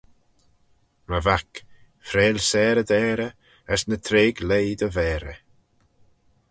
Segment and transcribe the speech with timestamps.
[1.09, 1.51] My vac,
[2.07, 3.31] freill sarey dt'ayrey,
[3.73, 5.37] as ny treig leigh dty vayrey.